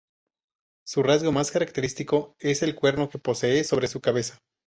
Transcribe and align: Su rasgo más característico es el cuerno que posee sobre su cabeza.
Su 0.83 1.03
rasgo 1.03 1.31
más 1.31 1.51
característico 1.51 2.35
es 2.39 2.63
el 2.63 2.73
cuerno 2.73 3.07
que 3.09 3.19
posee 3.19 3.63
sobre 3.63 3.87
su 3.87 4.01
cabeza. 4.01 4.39